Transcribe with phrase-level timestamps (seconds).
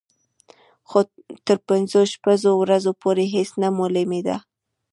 [1.45, 4.39] تر پنځو شپږو ورځو پورې هېڅ نه معلومېدل.